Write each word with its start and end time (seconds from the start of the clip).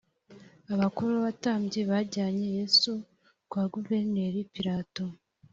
Abakuru 0.73 1.09
b 1.13 1.17
abatambyi 1.21 1.79
bajyanye 1.91 2.45
Yesu 2.57 2.91
kwa 3.49 3.63
guverineri 3.73 4.39
Pilato 4.53 5.03